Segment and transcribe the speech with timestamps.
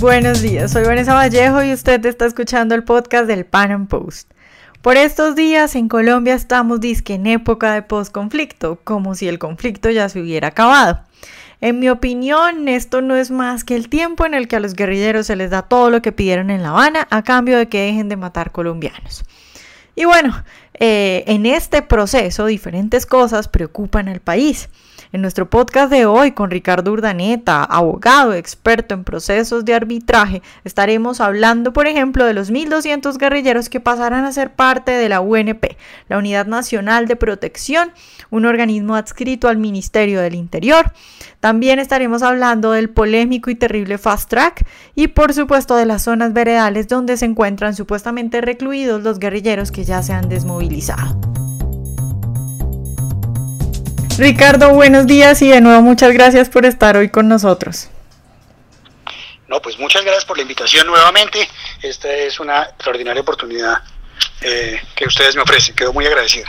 [0.00, 4.30] Buenos días, soy Vanessa Vallejo y usted está escuchando el podcast del Pan Am Post.
[4.80, 9.90] Por estos días en Colombia estamos disque en época de posconflicto, como si el conflicto
[9.90, 11.02] ya se hubiera acabado.
[11.60, 14.72] En mi opinión, esto no es más que el tiempo en el que a los
[14.72, 17.82] guerrilleros se les da todo lo que pidieron en La Habana a cambio de que
[17.82, 19.22] dejen de matar colombianos.
[19.96, 20.44] Y bueno,
[20.78, 24.70] eh, en este proceso diferentes cosas preocupan al país.
[25.12, 31.20] En nuestro podcast de hoy con Ricardo Urdaneta, abogado experto en procesos de arbitraje, estaremos
[31.20, 35.76] hablando, por ejemplo, de los 1.200 guerrilleros que pasarán a ser parte de la UNP,
[36.08, 37.90] la Unidad Nacional de Protección,
[38.30, 40.92] un organismo adscrito al Ministerio del Interior.
[41.40, 44.64] También estaremos hablando del polémico y terrible Fast Track
[44.94, 49.82] y, por supuesto, de las zonas veredales donde se encuentran supuestamente recluidos los guerrilleros que
[49.82, 51.29] ya se han desmovilizado.
[54.20, 57.88] Ricardo, buenos días y de nuevo muchas gracias por estar hoy con nosotros.
[59.48, 61.48] No, pues muchas gracias por la invitación nuevamente.
[61.80, 63.78] Esta es una extraordinaria oportunidad
[64.42, 65.74] eh, que ustedes me ofrecen.
[65.74, 66.46] Quedo muy agradecido.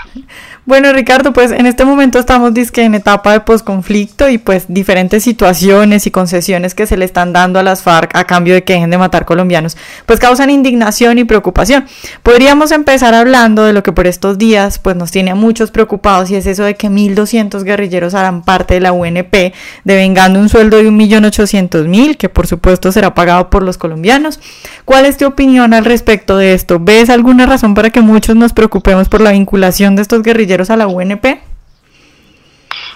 [0.64, 5.24] Bueno, Ricardo, pues en este momento estamos disque en etapa de posconflicto y pues diferentes
[5.24, 8.74] situaciones y concesiones que se le están dando a las FARC a cambio de que
[8.74, 11.86] dejen de matar colombianos, pues causan indignación y preocupación.
[12.22, 16.30] Podríamos empezar hablando de lo que por estos días pues nos tiene a muchos preocupados
[16.30, 20.78] y es eso de que 1.200 guerrilleros harán parte de la UNP, devengando un sueldo
[20.78, 24.40] de 1.800.000, que por supuesto será pagado por los colombianos.
[24.86, 26.80] ¿Cuál es tu opinión al respecto de esto?
[26.80, 30.51] ¿Ves alguna razón para que muchos nos preocupemos por la vinculación de estos guerrilleros?
[30.70, 31.26] A la UNP?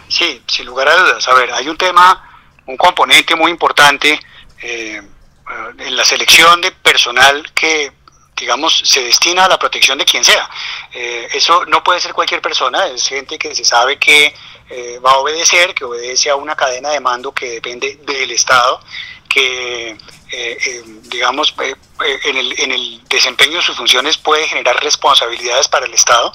[0.08, 1.28] Sí, sin lugar a dudas.
[1.28, 2.22] A ver, hay un tema,
[2.66, 4.20] un componente muy importante
[4.62, 5.02] eh,
[5.78, 7.92] en la selección de personal que
[8.38, 10.50] digamos, se destina a la protección de quien sea.
[10.94, 14.36] Eh, eso no puede ser cualquier persona, es gente que se sabe que
[14.70, 18.82] eh, va a obedecer, que obedece a una cadena de mando que depende del Estado,
[19.30, 19.98] que,
[21.04, 21.56] digamos,
[22.26, 26.34] en el, en el desempeño de sus funciones puede generar responsabilidades para el Estado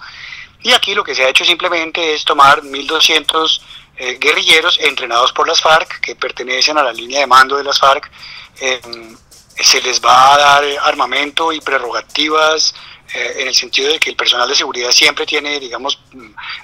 [0.62, 3.60] y aquí lo que se ha hecho simplemente es tomar 1.200
[3.96, 7.78] eh, guerrilleros entrenados por las FARC, que pertenecen a la línea de mando de las
[7.78, 8.10] FARC.
[8.60, 9.16] Em,
[9.56, 12.74] se les va a dar armamento y prerrogativas
[13.12, 15.98] eh, en el sentido de que el personal de seguridad siempre tiene, digamos,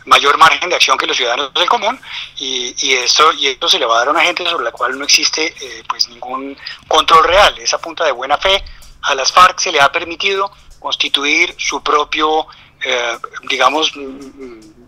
[0.05, 2.01] mayor margen de acción que los ciudadanos del común
[2.39, 4.71] y, y, esto, y esto se le va a dar a una gente sobre la
[4.71, 6.57] cual no existe eh, pues ningún
[6.87, 7.59] control real.
[7.59, 8.63] Esa punta de buena fe
[9.03, 12.47] a las FARC se le ha permitido constituir su propio
[12.85, 13.93] eh, digamos,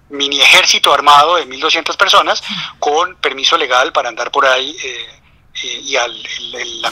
[0.09, 2.43] mini ejército armado de 1.200 personas
[2.79, 6.15] con permiso legal para andar por ahí eh, y, al,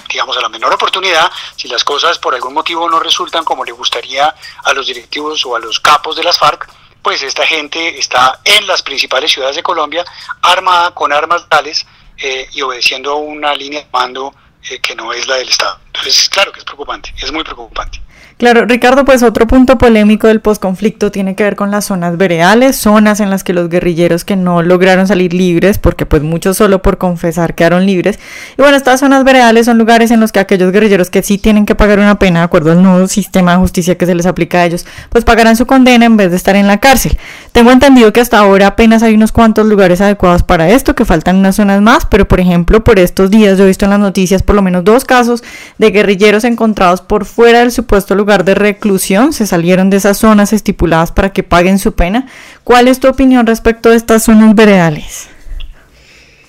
[0.08, 3.70] digamos, a la menor oportunidad, si las cosas por algún motivo no resultan como le
[3.70, 6.68] gustaría a los directivos o a los capos de las FARC,
[7.00, 10.04] pues esta gente está en las principales ciudades de Colombia
[10.42, 11.86] armada con armas tales
[12.16, 14.34] eh, y obedeciendo a una línea de mando
[14.82, 15.78] que no es la del Estado.
[15.86, 18.00] Entonces, claro que es preocupante, es muy preocupante.
[18.38, 22.76] Claro, Ricardo, pues otro punto polémico del posconflicto tiene que ver con las zonas veredales,
[22.76, 26.82] zonas en las que los guerrilleros que no lograron salir libres, porque pues muchos solo
[26.82, 28.18] por confesar quedaron libres.
[28.58, 31.64] Y bueno, estas zonas veredales son lugares en los que aquellos guerrilleros que sí tienen
[31.64, 34.58] que pagar una pena de acuerdo al nuevo sistema de justicia que se les aplica
[34.58, 37.16] a ellos, pues pagarán su condena en vez de estar en la cárcel.
[37.52, 41.36] Tengo entendido que hasta ahora apenas hay unos cuantos lugares adecuados para esto, que faltan
[41.36, 44.42] unas zonas más, pero por ejemplo, por estos días yo he visto en las noticias
[44.42, 45.42] por lo menos dos casos
[45.78, 50.18] de guerrilleros encontrados por fuera del supuesto lugar lugar de reclusión, se salieron de esas
[50.18, 52.26] zonas estipuladas para que paguen su pena.
[52.64, 55.30] ¿Cuál es tu opinión respecto de estas zonas veredales?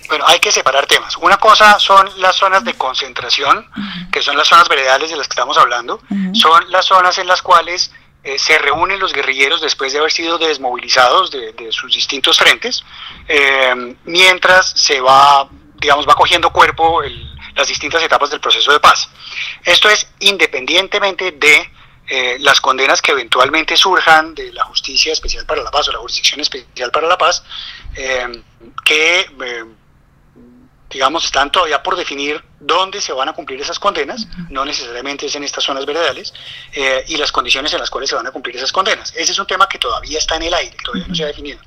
[0.07, 1.15] Bueno, hay que separar temas.
[1.17, 3.69] Una cosa son las zonas de concentración,
[4.11, 6.01] que son las zonas veredales de las que estamos hablando.
[6.33, 7.91] Son las zonas en las cuales
[8.23, 12.83] eh, se reúnen los guerrilleros después de haber sido desmovilizados de, sus distintos frentes,
[13.27, 18.79] eh, mientras se va, digamos, va cogiendo cuerpo el, las distintas etapas del proceso de
[18.79, 19.09] paz.
[19.63, 21.69] Esto es independientemente de
[22.09, 25.99] eh, las condenas que eventualmente surjan de la Justicia Especial para la Paz o la
[25.99, 27.43] Jurisdicción Especial para la Paz,
[27.95, 28.43] eh,
[28.85, 29.65] que, eh,
[30.89, 35.35] digamos, están todavía por definir dónde se van a cumplir esas condenas, no necesariamente es
[35.35, 36.33] en estas zonas veredales,
[37.07, 39.13] y las condiciones en las cuales se van a cumplir esas condenas.
[39.13, 41.59] Ese es un tema que todavía está en el aire, todavía no se ha definido.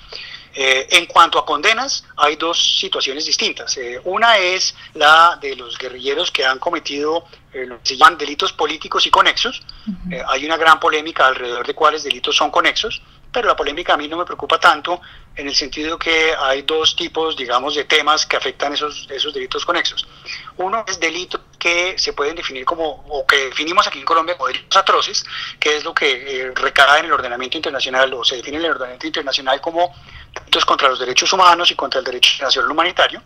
[0.52, 3.76] Eh, en cuanto a condenas, hay dos situaciones distintas.
[3.76, 8.18] Eh, una es la de los guerrilleros que han cometido eh, lo que se llaman
[8.18, 9.62] delitos políticos y conexos.
[10.26, 13.00] hay una gran polémica alrededor de cuáles delitos son conexos,
[13.32, 15.00] pero la polémica a mí no me preocupa tanto
[15.36, 19.64] en el sentido que hay dos tipos, digamos, de temas que afectan esos, esos delitos
[19.64, 20.06] conexos.
[20.56, 24.48] Uno es delitos que se pueden definir como, o que definimos aquí en Colombia como
[24.48, 25.24] delitos atroces,
[25.58, 28.70] que es lo que eh, recae en el ordenamiento internacional o se define en el
[28.72, 29.94] ordenamiento internacional como
[30.34, 33.22] delitos contra los derechos humanos y contra el derecho internacional humanitario.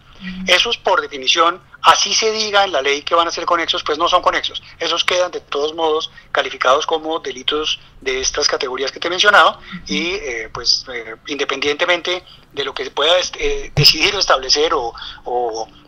[0.46, 3.98] Esos, por definición, así se diga en la ley que van a ser conexos, pues
[3.98, 4.62] no son conexos.
[4.78, 9.60] Esos quedan de todos modos calificados como delitos de estas categorías que te he mencionado
[9.86, 14.94] y eh, pues eh, independientemente de lo que se pueda eh, decidir establecer o,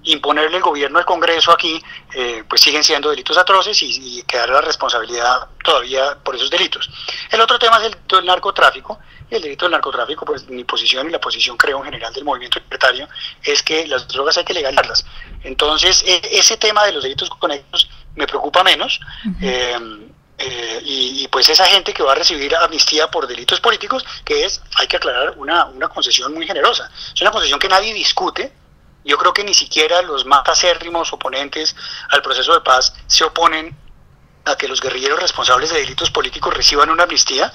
[0.08, 1.82] imponerle el gobierno al Congreso aquí,
[2.48, 6.88] pues siguen siendo delitos atroces y, y quedará la responsabilidad todavía por esos delitos.
[7.28, 9.00] El otro tema es el delito del narcotráfico,
[9.30, 12.24] y el delito del narcotráfico, pues mi posición y la posición creo en general del
[12.24, 13.08] movimiento libertario
[13.42, 15.04] es que las drogas hay que legalizarlas.
[15.42, 19.00] Entonces, e, ese tema de los delitos conexos me preocupa menos.
[19.40, 19.76] Eh,
[20.38, 24.60] eh, y, pues esa gente que va a recibir amnistía por delitos políticos, que es,
[24.76, 26.90] hay que aclarar, una, una concesión muy generosa.
[27.14, 28.52] Es una concesión que nadie discute.
[29.04, 31.74] Yo creo que ni siquiera los más acérrimos oponentes
[32.10, 33.76] al proceso de paz se oponen
[34.44, 37.52] a que los guerrilleros responsables de delitos políticos reciban una amnistía.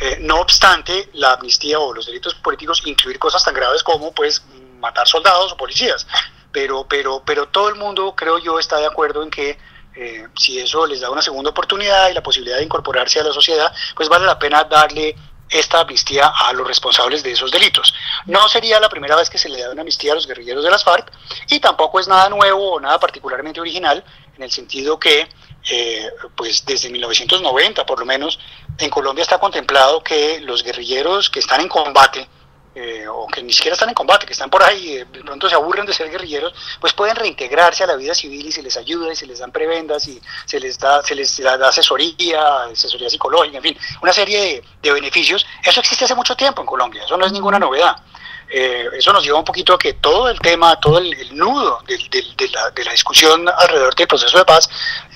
[0.00, 4.42] Eh, no obstante, la amnistía o los delitos políticos incluir cosas tan graves como pues
[4.78, 6.06] matar soldados o policías.
[6.52, 9.58] Pero, pero, pero todo el mundo, creo yo, está de acuerdo en que
[9.94, 13.32] eh, si eso les da una segunda oportunidad y la posibilidad de incorporarse a la
[13.32, 15.16] sociedad, pues vale la pena darle
[15.48, 17.92] esta amnistía a los responsables de esos delitos.
[18.26, 20.70] No sería la primera vez que se le da una amnistía a los guerrilleros de
[20.70, 21.10] las FARC
[21.48, 24.04] y tampoco es nada nuevo o nada particularmente original
[24.36, 25.28] en el sentido que
[25.68, 28.38] eh, pues desde 1990 por lo menos,
[28.78, 32.28] en Colombia está contemplado que los guerrilleros que están en combate,
[32.74, 35.48] eh, o que ni siquiera están en combate, que están por ahí, eh, de pronto
[35.48, 38.76] se aburren de ser guerrilleros, pues pueden reintegrarse a la vida civil y se les
[38.76, 43.10] ayuda y se les dan prebendas y se les da, se les da asesoría, asesoría
[43.10, 45.44] psicológica, en fin, una serie de, de beneficios.
[45.64, 47.96] Eso existe hace mucho tiempo en Colombia, eso no es ninguna novedad.
[48.52, 52.48] Eh, eso nos lleva un poquito a que todo el tema, todo el, nudo de,
[52.50, 54.68] la, de, la, discusión alrededor del proceso de paz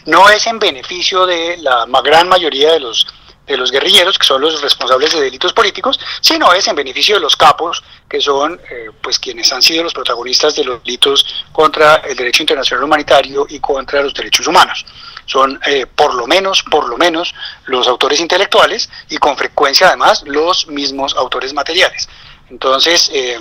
[0.07, 3.05] no es en beneficio de la gran mayoría de los
[3.47, 7.21] de los guerrilleros, que son los responsables de delitos políticos, sino es en beneficio de
[7.21, 11.97] los capos, que son eh, pues quienes han sido los protagonistas de los delitos contra
[11.97, 14.85] el derecho internacional humanitario y contra los derechos humanos.
[15.27, 17.35] Son eh, por lo menos, por lo menos,
[17.67, 22.09] los autores intelectuales y con frecuencia además los mismos autores materiales.
[22.51, 23.39] Entonces, eh,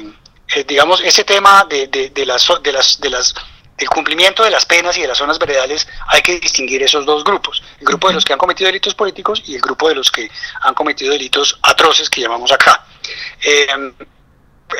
[0.56, 3.34] eh, digamos, ese tema de, de, las, de, las, de las
[3.78, 7.24] el cumplimiento de las penas y de las zonas veredales, hay que distinguir esos dos
[7.24, 10.12] grupos, el grupo de los que han cometido delitos políticos y el grupo de los
[10.12, 10.30] que
[10.62, 12.86] han cometido delitos atroces que llamamos acá.
[13.44, 13.68] Eh,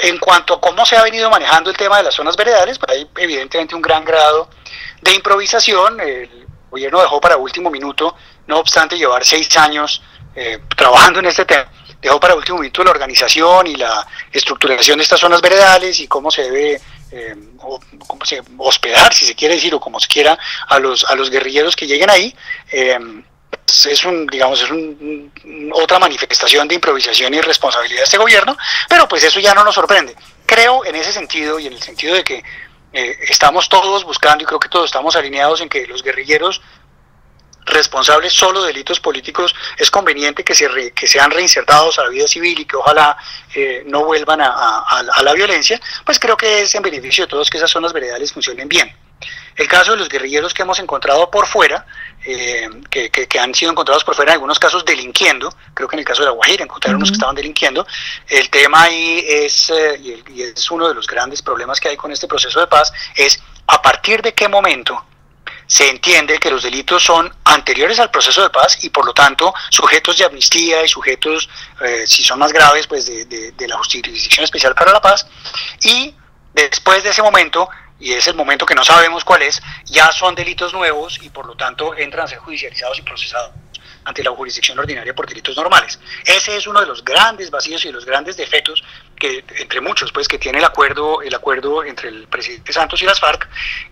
[0.04, 2.92] en cuanto a cómo se ha venido manejando el tema de las zonas veredales, pues
[2.92, 4.50] hay evidentemente un gran grado
[5.02, 6.00] de improvisación.
[6.00, 8.16] El gobierno dejó para último minuto,
[8.48, 10.02] no obstante llevar seis años
[10.76, 11.70] trabajando en este tema
[12.04, 16.30] dejó para último momento la organización y la estructuración de estas zonas veredales y cómo
[16.30, 16.82] se debe
[17.14, 17.36] eh,
[18.26, 20.38] se, hospedar, si se quiere decir, o como se quiera,
[20.68, 22.36] a los, a los guerrilleros que lleguen ahí.
[22.72, 22.98] Eh,
[23.66, 25.32] pues es un, digamos, es un,
[25.74, 28.58] otra manifestación de improvisación y responsabilidad de este gobierno,
[28.90, 30.16] pero pues eso ya no nos sorprende.
[30.46, 32.44] Creo en ese sentido y en el sentido de que
[32.94, 36.62] eh, estamos todos buscando y creo que todos estamos alineados en que los guerrilleros
[37.66, 42.28] responsables solo de delitos políticos, es conveniente que, se que sean reinsertados a la vida
[42.28, 43.18] civil y que ojalá
[43.56, 47.58] eh, no vuelvan a, la violencia, pues creo que es en beneficio de todos que
[47.58, 48.96] esas zonas veredales funcionen bien.
[49.56, 51.86] El caso de los guerrilleros que hemos encontrado por fuera,
[52.26, 56.06] eh, que, han sido encontrados por fuera en algunos casos delinquiendo, creo que en el
[56.06, 57.86] caso de La Guajira encontraron unos que estaban delinquiendo,
[58.28, 62.12] el tema ahí es, eh, y es uno de los grandes problemas que hay con
[62.12, 65.06] este proceso de paz, es a partir de qué momento
[65.68, 69.54] se entiende que los delitos son anteriores al proceso de paz y por lo tanto
[69.70, 71.50] sujetos de amnistía y sujetos,
[71.82, 75.26] eh, si son más graves, pues de, la Jurisdicción Especial para la Paz.
[75.84, 76.14] Y
[76.54, 80.36] después de ese momento, y es el momento que no sabemos cuál es, ya son
[80.36, 83.52] delitos nuevos y por lo tanto entran a ser judicializados y procesados
[84.06, 86.00] ante la jurisdicción ordinaria por delitos normales.
[86.26, 88.84] Ese es uno de los grandes vacíos y de los grandes defectos
[89.16, 93.06] que entre muchos pues que tiene el acuerdo el acuerdo entre el presidente Santos y
[93.06, 93.48] las FARC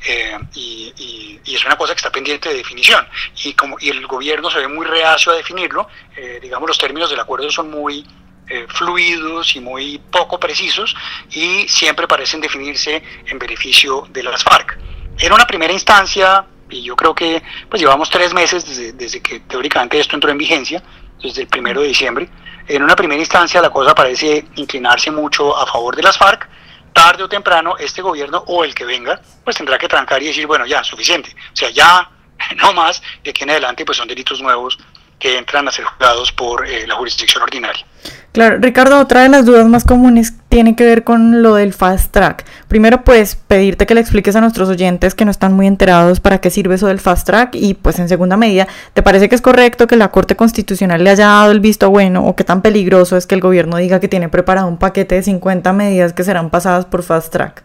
[0.05, 3.05] eh, y, es una cosa que está pendiente de definición
[3.43, 7.09] y como y el gobierno se ve muy reacio a definirlo eh, digamos los términos
[7.09, 8.05] del acuerdo son muy
[8.49, 10.95] eh, fluidos y muy poco precisos
[11.29, 14.77] y siempre parecen definirse en beneficio de las FARC
[15.19, 18.65] en una primera instancia y yo creo que pues llevamos tres meses
[18.97, 20.81] desde, que teóricamente esto entró en vigencia,
[21.21, 22.29] desde el primero de diciembre.
[22.67, 26.49] En una primera instancia la cosa parece inclinarse mucho a favor de las FARC.
[26.93, 30.47] Tarde o temprano este gobierno o el que venga pues tendrá que trancar y decir,
[30.47, 31.33] bueno, ya, suficiente.
[31.53, 32.09] O sea, ya
[32.57, 34.77] no más, de aquí en adelante pues son delitos nuevos
[35.19, 37.85] que entran a ser juzgados por eh, la jurisdicción ordinaria.
[38.31, 42.11] Claro, Ricardo, otra de las dudas más comunes tiene que ver con lo del fast
[42.11, 42.45] track.
[42.67, 46.41] Primero, pues pedirte que le expliques a nuestros oyentes que no están muy enterados para
[46.41, 49.41] qué sirve eso del fast track y pues en segunda medida, ¿te parece que es
[49.41, 53.15] correcto que la Corte Constitucional le haya dado el visto bueno o qué tan peligroso
[53.15, 56.49] es que el gobierno diga que tiene preparado un paquete de 50 medidas que serán
[56.49, 57.63] pasadas por fast track?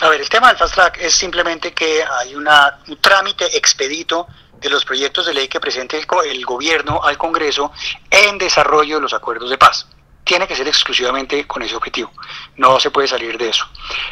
[0.00, 4.26] A ver, el tema del fast track es simplemente que hay una, un trámite expedito
[4.60, 7.70] de los proyectos de ley que presente el, el gobierno al Congreso
[8.10, 9.86] en desarrollo de los acuerdos de paz
[10.28, 12.12] tiene que ser exclusivamente con ese objetivo.
[12.56, 13.64] No se puede salir de eso.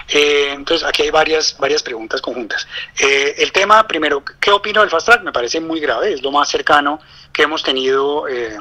[0.08, 2.66] Eh, entonces, aquí hay varias, varias preguntas conjuntas.
[2.99, 5.23] Eh, el tema, primero, ¿qué opino del Fast Track?
[5.23, 7.00] Me parece muy grave, es lo más cercano
[7.35, 8.56] que hemos tenido eh,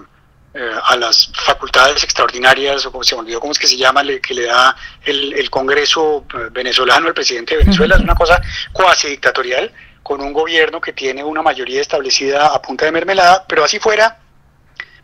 [0.83, 4.33] a las facultades extraordinarias, o como se me olvidó cómo es que se llama, que
[4.33, 7.95] le da el, el Congreso venezolano al presidente de Venezuela.
[7.95, 8.41] Es una cosa
[8.73, 9.71] cuasi dictatorial,
[10.03, 14.24] con un gobierno que tiene una mayoría establecida a punta de mermelada, pero así fuera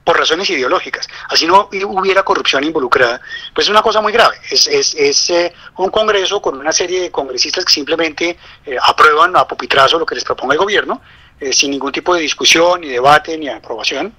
[0.03, 1.07] por razones ideológicas.
[1.29, 3.21] Así no hubiera corrupción involucrada,
[3.53, 4.35] pues es una cosa muy grave.
[4.49, 9.35] Es, es, es eh, un Congreso con una serie de congresistas que simplemente eh, aprueban
[9.35, 11.01] a pupitrazo lo que les proponga el gobierno,
[11.39, 14.13] eh, sin ningún tipo de discusión, ni debate, ni aprobación.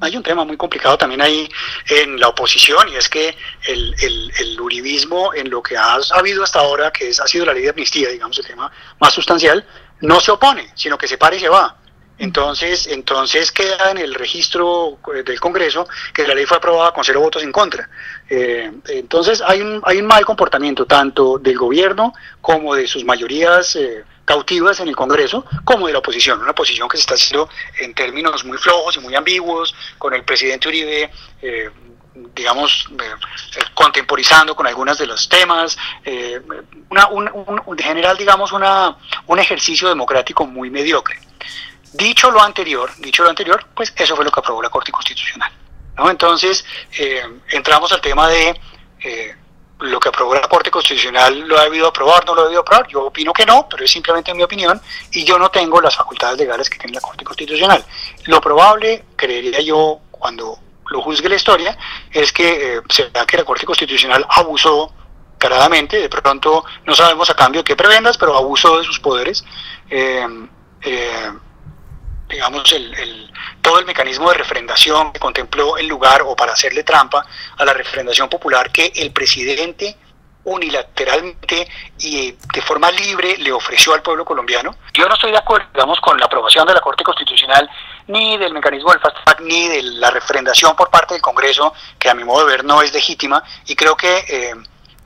[0.00, 1.48] Hay un tema muy complicado también ahí
[1.88, 6.44] en la oposición y es que el, el, el uribismo en lo que ha habido
[6.44, 9.66] hasta ahora, que es, ha sido la ley de amnistía, digamos, el tema más sustancial,
[10.02, 11.76] no se opone, sino que se para y se va.
[12.18, 17.04] Entonces, entonces queda en el registro eh, del Congreso que la ley fue aprobada con
[17.04, 17.88] cero votos en contra.
[18.28, 23.76] Eh, entonces hay un, hay un mal comportamiento tanto del gobierno como de sus mayorías
[23.76, 26.40] eh, cautivas en el Congreso, como de la oposición.
[26.40, 30.24] Una oposición que se está haciendo en términos muy flojos y muy ambiguos, con el
[30.24, 31.10] presidente Uribe
[32.34, 32.88] digamos,
[33.74, 35.76] contemporizando con algunos de los temas,
[36.88, 37.30] una, un,
[37.66, 38.96] un, en general, digamos, una,
[39.26, 41.18] un ejercicio democrático muy mediocre.
[41.96, 45.50] Dicho lo anterior, dicho lo anterior, pues eso fue lo que aprobó la Corte Constitucional.
[45.96, 46.10] ¿no?
[46.10, 46.64] Entonces,
[46.98, 48.60] eh, entramos al tema de
[49.00, 49.34] eh,
[49.80, 52.86] lo que aprobó la Corte Constitucional, ¿lo ha debido aprobar, no lo ha debido aprobar?
[52.88, 54.80] Yo opino que no, pero es simplemente mi opinión
[55.12, 57.84] y yo no tengo las facultades legales que tiene la Corte Constitucional.
[58.24, 60.58] Lo probable, creería yo, cuando
[60.90, 61.78] lo juzgue la historia,
[62.10, 64.92] es que eh, se vea que la Corte Constitucional abusó
[65.38, 69.44] caradamente, de pronto no sabemos a cambio qué prebendas, pero abusó de sus poderes.
[69.90, 70.26] Eh,
[72.28, 73.30] digamos, el,
[73.62, 77.24] todo el mecanismo de refrendación que contempló el lugar o para hacerle trampa
[77.56, 79.96] a la refrendación popular que el presidente
[80.46, 81.68] unilateralmente
[81.98, 84.76] y de forma libre le ofreció al pueblo colombiano.
[84.94, 87.68] Yo no estoy de acuerdo, digamos, con la aprobación de la Corte Constitucional,
[88.06, 92.08] ni del mecanismo del fast track, ni de la refrendación por parte del Congreso, que
[92.08, 94.54] a mi modo de ver no es legítima, y creo que eh,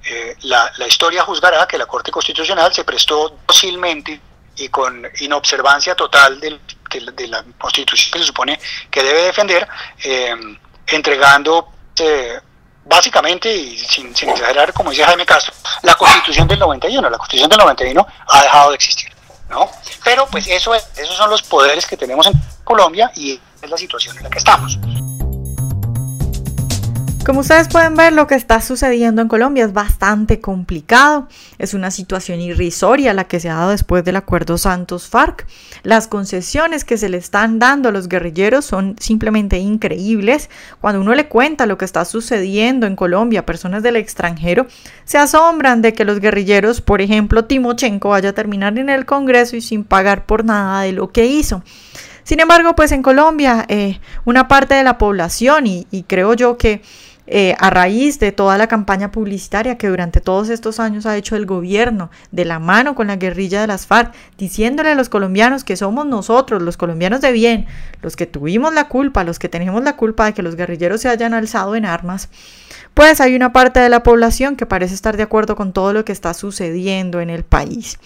[0.05, 4.21] eh, la, la historia juzgará que la Corte Constitucional se prestó docilmente
[4.57, 6.61] y con inobservancia total del
[6.99, 8.59] de, la constitución que se supone
[8.91, 9.69] que debe defender,
[10.03, 10.35] eh,
[10.89, 11.69] entregando
[11.99, 12.41] eh,
[12.85, 17.09] básicamente, y sin, exagerar, como dice Jaime Castro, la constitución del 91.
[17.09, 19.11] La constitución del 91 ha dejado de existir.
[19.49, 19.69] ¿no?
[20.05, 23.77] Pero pues eso es, esos son los poderes que tenemos en Colombia y es la
[23.77, 24.79] situación en la que estamos.
[27.25, 31.29] Como ustedes pueden ver, lo que está sucediendo en Colombia es bastante complicado.
[31.59, 35.47] Es una situación irrisoria la que se ha dado después del acuerdo Santos-FARC.
[35.83, 40.49] Las concesiones que se le están dando a los guerrilleros son simplemente increíbles.
[40.81, 44.67] Cuando uno le cuenta lo que está sucediendo en Colombia a personas del extranjero,
[45.05, 49.57] se asombran de que los guerrilleros, por ejemplo, Timochenko, vaya a terminar en el Congreso
[49.57, 51.63] y sin pagar por nada de lo que hizo.
[52.31, 56.81] Sin embargo, pues en Colombia, eh, una parte de la población, y, creo yo que
[57.27, 61.35] eh, a raíz de toda la campaña publicitaria que durante todos estos años ha hecho
[61.35, 65.65] el gobierno de la mano con la guerrilla de las FARC, diciéndole a los colombianos
[65.65, 67.67] que somos nosotros, los colombianos de bien,
[68.01, 71.09] los que tuvimos la culpa, los que tenemos la culpa de que los guerrilleros se
[71.09, 72.29] hayan alzado en armas,
[72.95, 76.05] pues hay una parte de la población que parece estar de acuerdo con todo lo
[76.05, 77.99] que está sucediendo en el país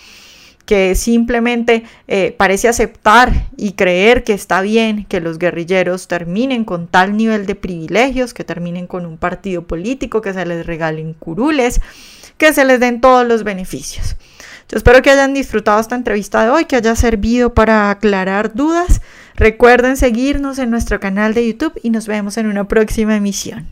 [0.66, 6.87] que simplemente eh, parece aceptar y creer que está bien que los guerrilleros terminen con
[6.87, 11.80] tal nivel de privilegios, que terminen con un partido político, que se les regalen curules,
[12.38, 14.16] que se les den todos los beneficios.
[14.71, 19.02] Yo espero que hayan disfrutado esta entrevista de hoy, que haya servido para aclarar dudas.
[19.35, 23.68] Recuerden seguirnos en nuestro canal de YouTube y nos vemos en una próxima emisión.